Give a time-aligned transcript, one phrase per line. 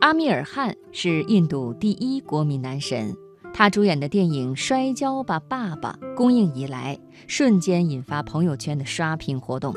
[0.00, 3.16] 阿米尔汗是印度第一国民男神，
[3.54, 9.74] 他主演的电影《摔跤吧，爸爸》公映以来，瞬间引发朋友圈的刷屏活动。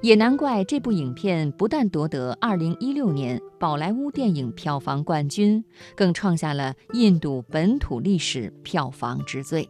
[0.00, 5.62] 也难怪这部影片不但夺得2016年宝莱坞电影票房冠军，
[5.94, 9.68] 更创下了印度本土历史票房之最。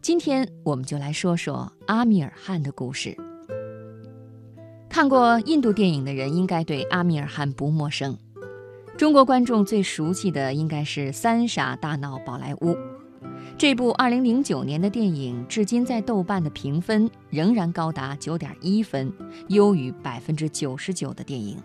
[0.00, 3.16] 今天我们就来说说阿米尔汗的故事。
[4.88, 8.16] 看过印度电影的人应该对阿米尔汗不陌生，
[8.96, 12.70] 中国观众最熟悉的应该是《三傻大闹宝莱坞》。
[13.58, 19.12] 这部2009年的电影，至今在豆瓣的评分仍然高达9.1分，
[19.48, 21.58] 优于99%的电影。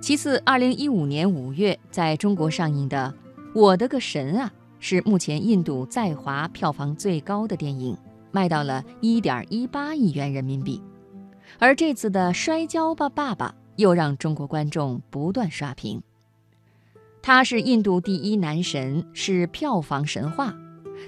[0.00, 3.12] 其次，2015年5月在中国上映的
[3.60, 4.50] 《我的个神啊》。
[4.78, 7.96] 是目前印度在华票房最高的电影，
[8.30, 10.80] 卖到了一点一八亿元人民币。
[11.58, 16.02] 而这次的《摔跤吧，爸爸》又让中国观众不断刷屏。
[17.22, 20.54] 他是印度第一男神，是票房神话，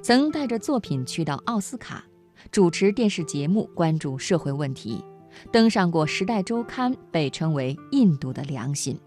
[0.02, 2.04] 曾带着作品去到奥斯卡，
[2.50, 5.04] 主持电视节目，关注社会问题，
[5.52, 8.98] 登上过《时代周刊》，被称为印度的良心。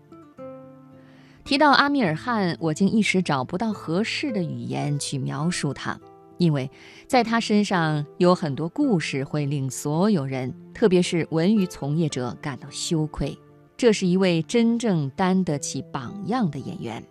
[1.44, 6.00] 提到阿米尔汗，我竟一时找不到合适的语言去描述他，
[6.38, 6.70] 因为
[7.08, 13.38] 在他身上有很多故事会令所有人，特别是文娱从业者感到羞愧。
[13.82, 17.04] 这是一位真正担得起榜样的演员。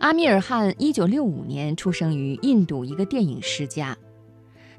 [0.00, 3.96] 阿米尔汗1965年出生于印度一个电影世家，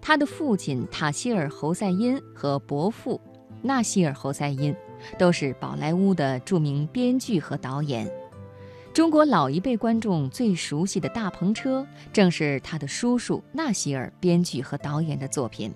[0.02, 3.22] 他的父亲塔希尔·侯赛因和伯父
[3.62, 4.76] 纳希尔·侯赛因。
[5.18, 8.12] 都是宝莱坞的著名编剧和导演。
[8.94, 15.74] 中国老一辈观众最熟悉的大篷车，正是他的叔叔纳希尔编剧和导演的作品。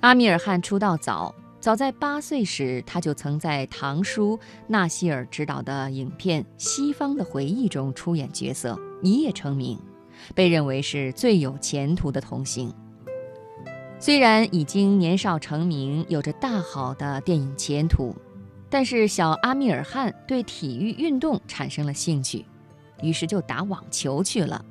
[0.00, 9.76] 阿米尔汗出道早，早在八岁时，他就曾在堂叔纳希尔执导的影片《西方的回忆》中出演角色，一夜成名，
[10.36, 12.72] 被认为是最有前途的童星。
[13.98, 18.14] 虽然已经年少成名，有着大好的电影前途，
[18.70, 22.44] 但是小阿米尔汗对体育运动产生了兴趣，
[23.02, 24.64] 于是就打网球去了。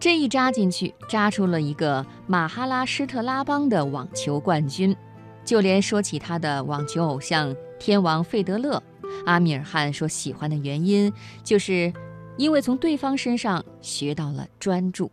[0.00, 4.96] 这一扎进去，扎出了一个马哈拉施特拉邦的网球冠军。
[5.44, 8.82] 就连说起他的网球偶像天王费德勒，
[9.26, 11.92] 阿米尔汗说喜欢的原因，就是
[12.36, 15.10] 因为从对方身上学到了专注。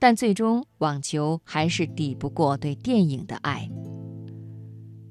[0.00, 3.70] 但最终，网球还是抵不过对电影的爱。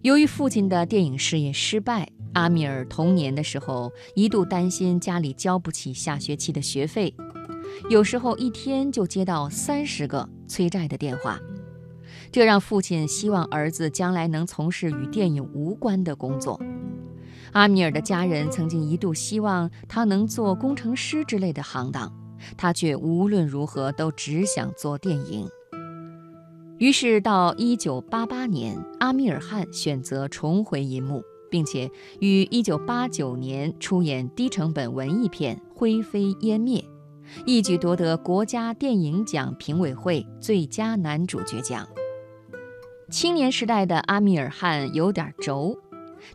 [0.01, 7.15] 由于父亲的电影事业失败，阿米尔童年的时候一度担心家里交不起下学期的学费，
[7.89, 11.39] 有时候一天就接到三十个催债的电话，
[12.33, 16.59] 这让父亲希望儿子将来能从事与电影无关的工作。
[17.51, 22.11] 阿米尔的家人曾经一度希望他能做工程师之类的行当。
[22.57, 25.47] 他却无论如何都只想做电影。
[26.79, 31.89] 于是，到1988年，阿米尔汗选择重回银幕，并且
[32.19, 36.83] 于1989年出演低成本文艺片《灰飞烟灭》，
[37.45, 41.87] 一举夺得国家电影奖评委会最佳男主角奖。
[43.13, 45.77] 青年时代的阿米尔汗有点轴，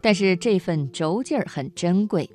[0.00, 2.30] 但是这份轴劲儿很珍贵。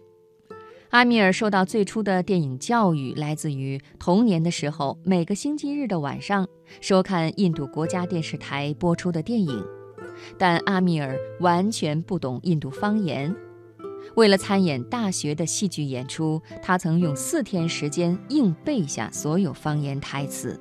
[0.90, 6.46] 阿米尔受到最初的电影教育来自于童年的时候，每个星期日的晚上
[6.82, 9.66] 收看印度国家电视台播出的电影。
[10.38, 13.34] 但阿米尔完全不懂印度方言，
[14.18, 20.60] 为了参演大学的戏剧演出，他曾用四天时间硬背下所有方言台词。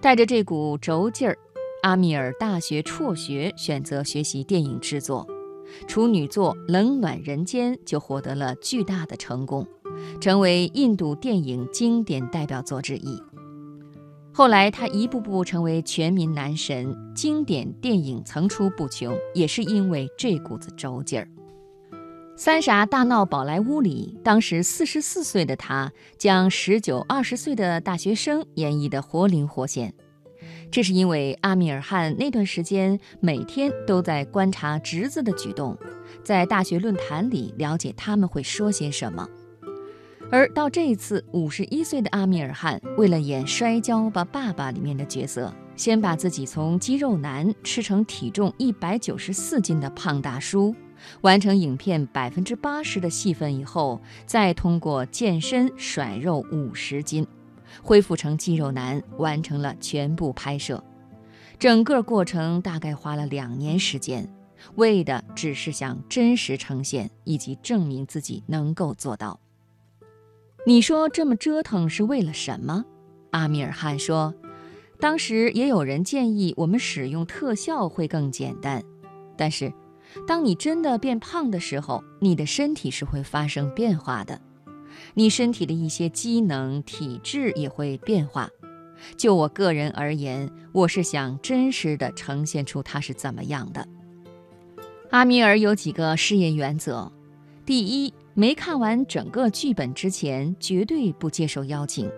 [0.00, 1.36] 带着这股轴劲儿，
[1.82, 5.26] 阿米尔大学辍学，选择学习电影制作。
[5.88, 9.66] 处女作《冷暖人间》就获得了巨大的成功，
[10.20, 13.20] 成为印度电影经典代表作之一。
[14.32, 21.26] 后来，他一步步成为全民男神，经典电影层出不穷，也是因为这股子轴劲儿。
[22.36, 29.92] 《三傻大闹宝莱坞》里，当时四十四岁的他，将十九、二十岁的大学生演绎得活灵活现。
[30.72, 35.76] 这是因为阿米尔汗那段时间每天都在观察侄子的举动，
[36.24, 39.28] 在大学论坛里了解他们会说些什么。
[40.30, 50.74] 而到这一次，五十一岁的阿米尔汗为了演《摔跤吧，爸爸》里面的角色，先把自己从肌肉男吃成体重一百九十四斤的胖大叔，
[51.20, 57.26] 完成影片百分之八十的戏份以后，再通过健身甩肉五十斤。
[57.82, 60.82] 恢复成肌肉男，完成了全部拍摄，
[61.58, 64.28] 整个过程大概花了两年时间，
[64.74, 69.40] 为的只是想真实呈现以及证明自己能够做到。
[70.66, 72.84] 你说这么折腾是为了什么？
[73.30, 74.34] 阿米尔汗说
[75.00, 78.82] ：“当时也有人建议我们使用特效会更简单，
[79.36, 79.72] 但是
[80.26, 84.40] 当你真的变胖的时候，你的身体是会发生变化的，
[85.14, 88.48] 你身体的一些机能、体质也会变化。
[89.16, 93.86] 就我个人而言，我是想真实的呈现出它是怎么样的。”
[95.10, 97.12] 阿米尔有几个事业原则：
[97.66, 102.10] 第一，没看完整个剧本之前，绝对不接受邀请。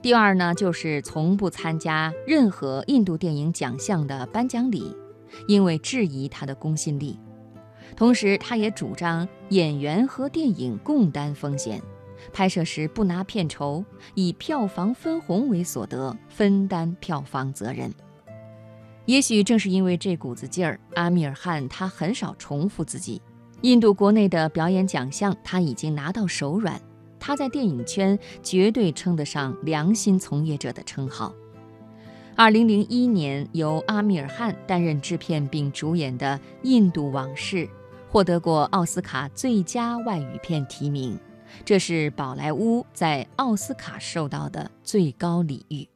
[0.00, 4.96] 第二呢，就是从不参加任何印度电影奖项的颁奖礼，
[5.46, 7.18] 因为质疑他的公信力。
[7.96, 11.82] 同时，他也主张演员和电影共担风险，
[12.32, 13.84] 拍摄时不拿片酬，
[14.14, 17.92] 以票房分红为所得，分担票房责任。
[19.06, 23.20] 也许正是因为这股子劲儿，阿米尔汗他很少重复自己。
[23.62, 26.80] 印度国内的表演奖项，他已经拿到手软。
[27.18, 31.34] 他在电影圈绝对称得上良心从业者的称号。
[32.34, 37.66] 二零零一年，由阿米尔汗担任制片并主演的《印度往事》
[38.12, 41.16] 获得过奥斯卡最佳外语片提名，
[41.64, 45.88] 这是宝莱坞在奥斯卡受到的最高礼遇。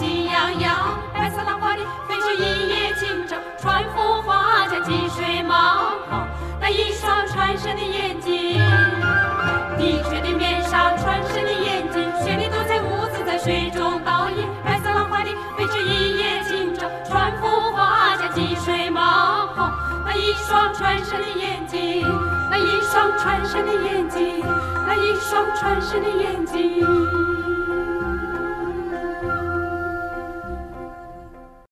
[0.00, 5.74] 喜羊羊，白色浪花里飞出一叶轻舟，船夫画下积水马
[6.08, 6.26] 号，
[6.58, 8.58] 那一双船神的眼睛，
[9.76, 19.48] 碧水的面纱，船神的眼睛，绚丽多彩舞姿在水中倒映，白色浪花里飞出一叶轻舟，船夫画下积水马，
[20.06, 22.08] 那一双船神的眼睛，
[22.50, 24.42] 那一双船神的眼睛，
[24.86, 27.29] 那一双船神的眼睛。